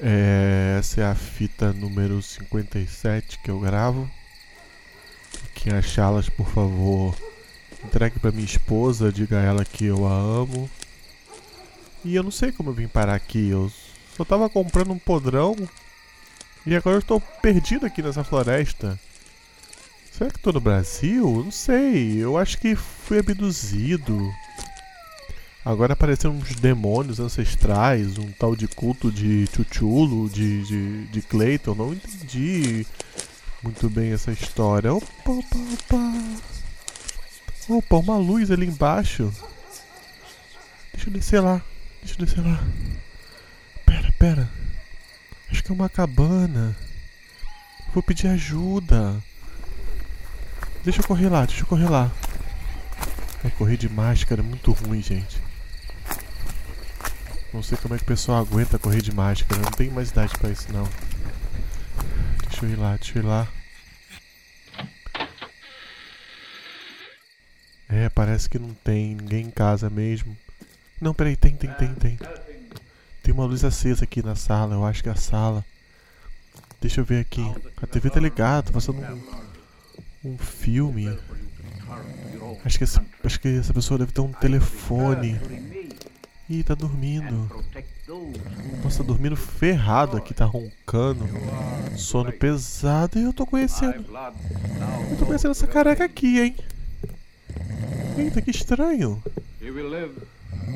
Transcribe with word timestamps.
É, 0.00 0.76
essa 0.78 1.00
é 1.00 1.04
a 1.04 1.14
fita 1.14 1.72
número 1.72 2.20
57 2.20 3.38
que 3.38 3.50
eu 3.50 3.58
gravo. 3.58 4.10
Quem 5.54 5.72
achá-las, 5.72 6.28
por 6.28 6.48
favor, 6.48 7.14
entregue 7.84 8.18
para 8.18 8.30
minha 8.30 8.44
esposa, 8.44 9.12
diga 9.12 9.38
a 9.38 9.42
ela 9.42 9.64
que 9.64 9.86
eu 9.86 10.06
a 10.06 10.12
amo. 10.12 10.70
E 12.04 12.14
eu 12.14 12.22
não 12.22 12.30
sei 12.30 12.52
como 12.52 12.70
eu 12.70 12.74
vim 12.74 12.86
parar 12.86 13.14
aqui. 13.14 13.48
Eu 13.48 13.72
só 14.16 14.24
tava 14.24 14.48
comprando 14.48 14.92
um 14.92 14.98
podrão 14.98 15.56
e 16.66 16.74
agora 16.74 16.96
eu 16.96 17.00
estou 17.00 17.20
perdido 17.20 17.86
aqui 17.86 18.02
nessa 18.02 18.24
floresta. 18.24 18.98
Será 20.12 20.30
que 20.30 20.36
estou 20.36 20.52
no 20.52 20.60
Brasil? 20.60 21.42
Não 21.44 21.50
sei. 21.50 22.16
Eu 22.18 22.36
acho 22.38 22.58
que 22.58 22.74
fui 22.74 23.18
abduzido. 23.18 24.18
Agora 25.66 25.94
apareceram 25.94 26.36
uns 26.36 26.54
demônios 26.54 27.18
ancestrais, 27.18 28.18
um 28.18 28.30
tal 28.30 28.54
de 28.54 28.68
culto 28.68 29.10
de 29.10 29.48
Chuchulo, 29.52 30.30
de, 30.30 30.62
de, 30.62 31.06
de 31.06 31.22
Clayton. 31.22 31.74
Não 31.74 31.92
entendi 31.92 32.86
muito 33.64 33.90
bem 33.90 34.12
essa 34.12 34.30
história. 34.30 34.94
Opa, 34.94 35.08
opa, 35.26 35.56
opa. 35.74 36.12
Opa, 37.68 37.96
uma 37.96 38.16
luz 38.16 38.52
ali 38.52 38.64
embaixo. 38.64 39.32
Deixa 40.94 41.08
eu 41.08 41.12
descer 41.12 41.40
lá. 41.40 41.60
Deixa 42.00 42.14
eu 42.14 42.24
descer 42.24 42.46
lá. 42.46 42.62
Pera, 43.84 44.12
pera. 44.20 44.50
Acho 45.50 45.64
que 45.64 45.72
é 45.72 45.74
uma 45.74 45.88
cabana. 45.88 46.76
Vou 47.92 48.04
pedir 48.04 48.28
ajuda. 48.28 49.20
Deixa 50.84 51.00
eu 51.00 51.04
correr 51.08 51.28
lá, 51.28 51.44
deixa 51.44 51.62
eu 51.62 51.66
correr 51.66 51.88
lá. 51.88 52.12
É, 53.44 53.50
correr 53.50 53.76
de 53.76 53.88
máscara 53.88 54.40
é 54.40 54.44
muito 54.44 54.70
ruim, 54.70 55.02
gente. 55.02 55.45
Não 57.56 57.62
sei 57.62 57.78
como 57.78 57.94
é 57.94 57.96
que 57.96 58.04
o 58.04 58.06
pessoal 58.06 58.42
aguenta 58.42 58.78
correr 58.78 59.00
de 59.00 59.10
máscara. 59.10 59.62
não 59.62 59.70
tenho 59.70 59.90
mais 59.90 60.10
idade 60.10 60.36
pra 60.38 60.50
isso, 60.50 60.70
não. 60.70 60.86
Deixa 62.50 62.66
eu 62.66 62.70
ir 62.70 62.76
lá, 62.76 62.96
deixa 62.96 63.18
eu 63.18 63.22
ir 63.22 63.26
lá. 63.26 63.48
É, 67.88 68.10
parece 68.10 68.46
que 68.46 68.58
não 68.58 68.74
tem 68.74 69.14
ninguém 69.14 69.46
em 69.46 69.50
casa 69.50 69.88
mesmo. 69.88 70.36
Não, 71.00 71.14
peraí, 71.14 71.34
tem, 71.34 71.56
tem, 71.56 71.72
tem, 71.72 71.94
tem. 71.94 72.18
Tem 73.22 73.32
uma 73.32 73.46
luz 73.46 73.64
acesa 73.64 74.04
aqui 74.04 74.22
na 74.22 74.36
sala, 74.36 74.74
eu 74.74 74.84
acho 74.84 75.02
que 75.02 75.08
é 75.08 75.12
a 75.12 75.16
sala. 75.16 75.64
Deixa 76.78 77.00
eu 77.00 77.06
ver 77.06 77.20
aqui. 77.20 77.42
A 77.80 77.86
TV 77.86 78.10
tá 78.10 78.20
ligada, 78.20 78.64
tá 78.64 78.72
passando 78.72 79.00
um, 79.00 80.32
um 80.32 80.36
filme. 80.36 81.08
Acho 82.66 82.76
que, 82.76 82.84
essa, 82.84 83.02
acho 83.24 83.40
que 83.40 83.48
essa 83.48 83.72
pessoa 83.72 83.96
deve 83.96 84.12
ter 84.12 84.20
um 84.20 84.32
telefone. 84.32 85.40
Ih, 86.48 86.62
tá 86.62 86.74
dormindo. 86.74 87.50
Nossa, 88.84 88.98
tá 88.98 89.04
dormindo 89.04 89.36
ferrado 89.36 90.16
aqui, 90.16 90.32
tá 90.32 90.44
roncando. 90.44 91.26
Sono 91.96 92.32
pesado. 92.32 93.18
E 93.18 93.24
eu 93.24 93.32
tô 93.32 93.44
conhecendo. 93.44 94.04
Eu 95.10 95.16
tô 95.18 95.26
conhecendo 95.26 95.50
essa 95.50 95.66
careca 95.66 96.04
aqui, 96.04 96.40
hein? 96.40 96.56
Eita, 98.16 98.40
que 98.40 98.52
estranho. 98.52 99.20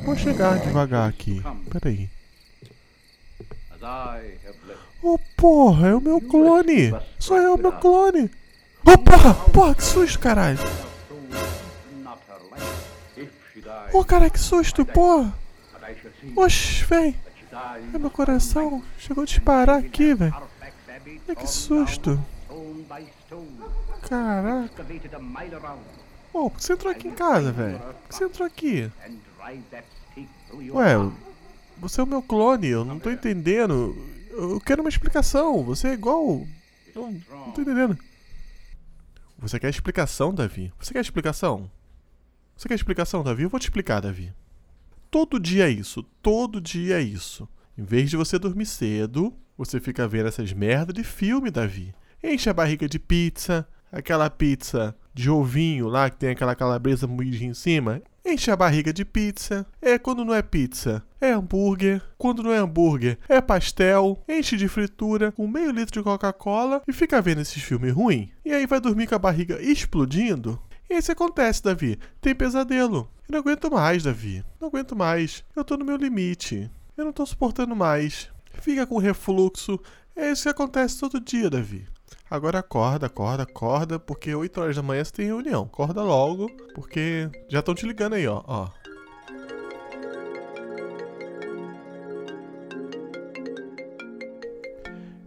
Vou 0.04 0.16
chegar 0.16 0.58
devagar 0.58 1.08
aqui. 1.08 1.40
Peraí. 1.70 2.10
Oh, 5.02 5.18
porra, 5.36 5.88
é 5.88 5.94
o 5.94 6.00
meu 6.00 6.20
clone. 6.20 6.92
Só 7.18 7.38
é 7.38 7.48
o 7.48 7.56
meu 7.56 7.72
clone. 7.72 8.28
Oh, 8.84 8.98
porra, 8.98 9.34
porra, 9.34 9.74
que 9.74 9.84
susto, 9.84 10.18
caralho. 10.18 10.58
Oh, 13.92 14.04
cara, 14.04 14.28
que 14.28 14.38
susto, 14.38 14.84
porra. 14.84 15.39
Oxi, 16.36 16.84
vem. 16.84 17.16
É 17.94 17.98
meu 17.98 18.10
coração. 18.10 18.82
Chegou 18.98 19.22
a 19.22 19.26
disparar 19.26 19.78
aqui, 19.78 20.14
velho. 20.14 20.34
Que 21.36 21.46
susto. 21.46 22.22
Caraca. 24.02 24.84
Pô, 26.32 26.46
oh, 26.46 26.50
por 26.50 26.58
que 26.58 26.64
você 26.64 26.72
entrou 26.72 26.92
aqui 26.92 27.08
em 27.08 27.14
casa, 27.14 27.50
velho? 27.50 27.78
Por 27.78 28.08
que 28.08 28.14
você 28.14 28.24
entrou 28.24 28.46
aqui? 28.46 28.90
Ué, 30.72 30.94
você 31.78 32.00
é 32.00 32.04
o 32.04 32.06
meu 32.06 32.22
clone, 32.22 32.68
eu 32.68 32.84
não 32.84 32.98
tô 32.98 33.10
entendendo. 33.10 33.96
Eu 34.30 34.60
quero 34.60 34.82
uma 34.82 34.88
explicação. 34.88 35.64
Você 35.64 35.88
é 35.88 35.92
igual. 35.92 36.46
Não, 36.94 37.12
não 37.30 37.52
tô 37.52 37.62
entendendo. 37.62 37.98
Você 39.38 39.58
quer 39.58 39.70
explicação, 39.70 40.34
Davi? 40.34 40.72
Você 40.78 40.92
quer 40.92 41.00
explicação? 41.00 41.70
Você 42.56 42.68
quer 42.68 42.74
explicação, 42.74 43.24
Davi? 43.24 43.44
Eu 43.44 43.50
vou 43.50 43.58
te 43.58 43.64
explicar, 43.64 44.00
Davi. 44.00 44.32
Todo 45.10 45.40
dia 45.40 45.66
é 45.66 45.70
isso. 45.70 46.04
Todo 46.22 46.60
dia 46.60 47.00
é 47.00 47.02
isso. 47.02 47.48
Em 47.76 47.82
vez 47.82 48.08
de 48.10 48.16
você 48.16 48.38
dormir 48.38 48.66
cedo, 48.66 49.34
você 49.58 49.80
fica 49.80 50.06
vendo 50.06 50.28
essas 50.28 50.52
merdas 50.52 50.94
de 50.94 51.02
filme, 51.02 51.50
Davi. 51.50 51.92
Enche 52.22 52.48
a 52.48 52.52
barriga 52.52 52.88
de 52.88 52.98
pizza, 52.98 53.66
aquela 53.90 54.30
pizza 54.30 54.94
de 55.12 55.28
ovinho 55.28 55.88
lá 55.88 56.08
que 56.08 56.16
tem 56.16 56.30
aquela 56.30 56.54
calabresa 56.54 57.08
moída 57.08 57.44
em 57.44 57.52
cima. 57.54 58.00
Enche 58.24 58.52
a 58.52 58.56
barriga 58.56 58.92
de 58.92 59.04
pizza. 59.04 59.66
É 59.82 59.98
quando 59.98 60.24
não 60.24 60.32
é 60.32 60.42
pizza, 60.42 61.02
é 61.20 61.32
hambúrguer. 61.32 62.00
Quando 62.16 62.44
não 62.44 62.52
é 62.52 62.58
hambúrguer, 62.58 63.18
é 63.28 63.40
pastel. 63.40 64.22
Enche 64.28 64.56
de 64.56 64.68
fritura 64.68 65.32
com 65.32 65.48
meio 65.48 65.72
litro 65.72 66.00
de 66.00 66.04
Coca-Cola 66.04 66.82
e 66.86 66.92
fica 66.92 67.20
vendo 67.20 67.40
esses 67.40 67.60
filmes 67.60 67.92
ruins. 67.92 68.28
E 68.44 68.52
aí 68.52 68.64
vai 68.64 68.80
dormir 68.80 69.08
com 69.08 69.16
a 69.16 69.18
barriga 69.18 69.60
explodindo. 69.60 70.60
E 70.90 70.98
isso 70.98 71.12
acontece, 71.12 71.62
Davi. 71.62 71.96
Tem 72.20 72.34
pesadelo. 72.34 73.08
Eu 73.28 73.32
não 73.34 73.38
aguento 73.38 73.70
mais, 73.70 74.02
Davi. 74.02 74.44
Não 74.60 74.66
aguento 74.66 74.96
mais. 74.96 75.44
Eu 75.54 75.64
tô 75.64 75.76
no 75.76 75.84
meu 75.84 75.96
limite. 75.96 76.68
Eu 76.96 77.04
não 77.04 77.12
tô 77.12 77.24
suportando 77.24 77.76
mais. 77.76 78.28
Fica 78.60 78.84
com 78.84 78.98
refluxo. 78.98 79.78
É 80.16 80.32
isso 80.32 80.42
que 80.42 80.48
acontece 80.48 80.98
todo 80.98 81.20
dia, 81.20 81.48
Davi. 81.48 81.86
Agora 82.28 82.58
acorda, 82.58 83.06
acorda, 83.06 83.44
acorda, 83.44 83.98
porque 84.00 84.34
8 84.34 84.60
horas 84.60 84.76
da 84.76 84.82
manhã 84.82 85.04
você 85.04 85.12
tem 85.12 85.26
reunião. 85.26 85.62
Acorda 85.62 86.02
logo, 86.02 86.50
porque 86.74 87.30
já 87.48 87.60
estão 87.60 87.72
te 87.72 87.86
ligando 87.86 88.14
aí, 88.14 88.26
ó. 88.26 88.42
ó. 88.44 88.68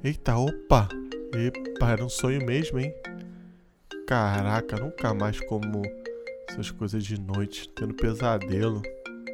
Eita, 0.03 0.35
opa! 0.35 0.89
Epa, 1.33 1.91
era 1.91 2.03
um 2.03 2.09
sonho 2.09 2.45
mesmo, 2.45 2.79
hein? 2.79 2.93
Caraca, 4.13 4.75
nunca 4.77 5.11
mais 5.11 5.39
como 5.39 5.81
essas 6.47 6.69
coisas 6.69 7.03
de 7.03 7.19
noite, 7.19 7.67
tendo 7.69 7.95
pesadelo. 7.95 8.79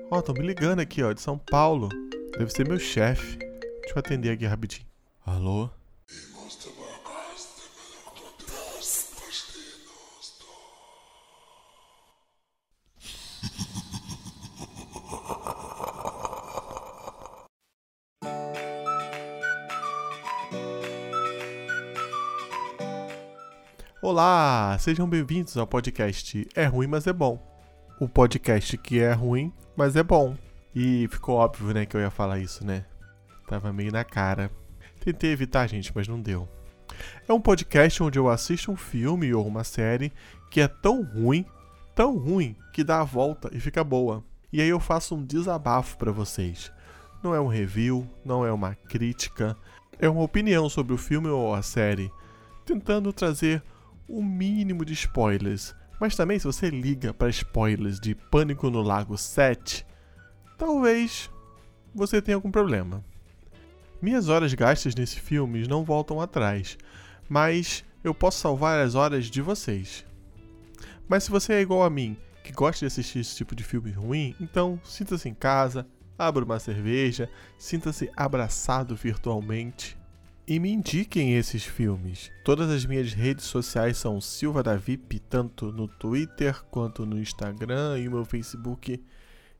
Ó, 0.09 0.15
oh, 0.15 0.19
estão 0.19 0.33
me 0.33 0.39
ligando 0.39 0.79
aqui, 0.79 1.03
ó, 1.03 1.11
de 1.11 1.19
São 1.19 1.37
Paulo. 1.37 1.89
Deve 2.37 2.49
ser 2.49 2.65
meu 2.65 2.79
chefe. 2.79 3.37
Deixa 3.39 3.95
eu 3.95 3.99
atender 3.99 4.29
aqui 4.29 4.45
rapidinho. 4.45 4.85
Alô? 5.25 5.69
Olá, 24.01 24.77
sejam 24.79 25.09
bem-vindos 25.09 25.57
ao 25.57 25.67
podcast 25.67 26.47
É 26.55 26.63
Ruim, 26.63 26.87
mas 26.87 27.05
é 27.05 27.11
Bom. 27.11 27.37
O 27.99 28.07
podcast 28.07 28.77
que 28.77 28.97
é 28.97 29.11
ruim, 29.11 29.51
mas 29.75 29.97
é 29.97 30.01
bom. 30.01 30.37
E 30.73 31.05
ficou 31.11 31.35
óbvio, 31.35 31.73
né, 31.73 31.85
que 31.85 31.97
eu 31.97 31.99
ia 31.99 32.09
falar 32.09 32.39
isso, 32.39 32.65
né? 32.65 32.85
Tava 33.45 33.73
meio 33.73 33.91
na 33.91 34.05
cara. 34.05 34.49
Tentei 35.01 35.33
evitar, 35.33 35.67
gente, 35.67 35.91
mas 35.93 36.07
não 36.07 36.17
deu. 36.17 36.47
É 37.27 37.33
um 37.33 37.41
podcast 37.41 38.01
onde 38.01 38.17
eu 38.17 38.29
assisto 38.29 38.71
um 38.71 38.77
filme 38.77 39.33
ou 39.33 39.45
uma 39.45 39.65
série 39.65 40.13
que 40.49 40.61
é 40.61 40.67
tão 40.69 41.03
ruim, 41.03 41.45
tão 41.93 42.17
ruim, 42.17 42.55
que 42.71 42.85
dá 42.85 43.01
a 43.01 43.03
volta 43.03 43.49
e 43.51 43.59
fica 43.59 43.83
boa. 43.83 44.23
E 44.49 44.61
aí 44.61 44.69
eu 44.69 44.79
faço 44.79 45.13
um 45.13 45.25
desabafo 45.25 45.97
para 45.97 46.13
vocês. 46.13 46.71
Não 47.21 47.35
é 47.35 47.41
um 47.41 47.47
review, 47.47 48.09
não 48.23 48.45
é 48.45 48.51
uma 48.53 48.75
crítica, 48.75 49.57
é 49.99 50.07
uma 50.07 50.23
opinião 50.23 50.69
sobre 50.69 50.93
o 50.93 50.97
filme 50.97 51.27
ou 51.27 51.53
a 51.53 51.61
série, 51.61 52.09
tentando 52.65 53.11
trazer 53.11 53.61
o 54.09 54.23
mínimo 54.23 54.83
de 54.83 54.93
spoilers. 54.93 55.75
Mas 55.99 56.15
também, 56.15 56.39
se 56.39 56.45
você 56.45 56.69
liga 56.69 57.13
para 57.13 57.29
spoilers 57.29 57.99
de 57.99 58.15
Pânico 58.15 58.69
no 58.69 58.81
Lago 58.81 59.17
7, 59.17 59.85
talvez 60.57 61.29
você 61.93 62.21
tenha 62.21 62.35
algum 62.35 62.51
problema. 62.51 63.03
Minhas 64.01 64.27
horas 64.29 64.53
gastas 64.53 64.95
nesse 64.95 65.19
filme 65.19 65.67
não 65.67 65.83
voltam 65.83 66.19
atrás, 66.19 66.77
mas 67.27 67.83
eu 68.03 68.13
posso 68.13 68.39
salvar 68.39 68.79
as 68.79 68.95
horas 68.95 69.25
de 69.25 69.41
vocês. 69.41 70.05
Mas 71.07 71.25
se 71.25 71.31
você 71.31 71.53
é 71.53 71.61
igual 71.61 71.83
a 71.83 71.89
mim, 71.89 72.17
que 72.43 72.53
gosta 72.53 72.79
de 72.79 72.85
assistir 72.85 73.19
esse 73.19 73.35
tipo 73.35 73.53
de 73.53 73.63
filme 73.63 73.91
ruim, 73.91 74.33
então 74.39 74.79
sinta-se 74.83 75.27
em 75.27 75.33
casa, 75.33 75.85
abra 76.17 76.45
uma 76.45 76.59
cerveja, 76.59 77.29
sinta-se 77.57 78.09
abraçado 78.15 78.95
virtualmente 78.95 79.98
e 80.49 80.59
me 80.59 80.71
indiquem 80.71 81.35
esses 81.35 81.63
filmes. 81.63 82.31
Todas 82.43 82.71
as 82.71 82.83
minhas 82.83 83.13
redes 83.13 83.45
sociais 83.45 83.97
são 83.97 84.19
Silva 84.19 84.63
da 84.63 84.75
VIP, 84.75 85.19
tanto 85.19 85.71
no 85.71 85.87
Twitter 85.87 86.63
quanto 86.71 87.05
no 87.05 87.19
Instagram, 87.19 87.99
e 87.99 88.07
o 88.07 88.11
meu 88.11 88.25
Facebook 88.25 88.99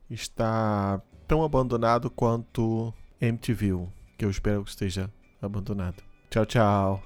está 0.09 1.00
tão 1.27 1.44
abandonado 1.44 2.09
quanto 2.09 2.91
MTV. 3.21 3.88
que 4.18 4.25
eu 4.25 4.31
espero 4.31 4.63
que 4.63 4.71
esteja 4.71 5.13
abandonado. 5.39 6.01
Tchau, 6.31 6.45
tchau. 6.47 7.03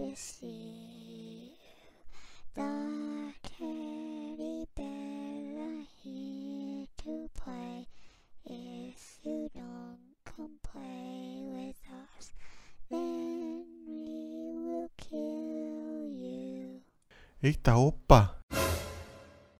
To 0.00 0.16
see 0.16 1.52
the 2.54 3.32
teddy 3.42 4.66
bear 4.74 5.84
here 6.02 6.86
to 6.96 7.28
play. 7.36 7.86
If 8.46 9.18
you 9.22 9.50
don't 9.54 9.98
come 10.24 10.56
play 10.62 11.44
with 11.52 11.76
us, 11.92 12.32
then 12.90 13.66
we 13.86 14.54
will 14.56 14.90
kill 14.96 16.08
you. 16.08 16.80
Eita, 17.44 17.76
opa! 17.76 18.39